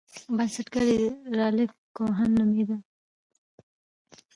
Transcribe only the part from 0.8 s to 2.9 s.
یې رالف کوهن نومیده.